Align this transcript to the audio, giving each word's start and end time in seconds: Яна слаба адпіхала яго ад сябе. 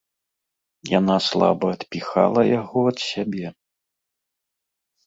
Яна 0.99 1.17
слаба 1.27 1.67
адпіхала 1.75 2.41
яго 2.59 2.79
ад 2.95 3.07
сябе. 3.09 3.47